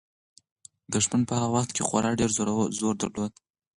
دښمن 0.93 1.21
په 1.29 1.33
هغه 1.41 1.49
وخت 1.55 1.69
کې 1.75 1.85
خورا 1.87 2.09
ډېر 2.19 2.29
زور 2.79 2.95
درلود. 3.01 3.33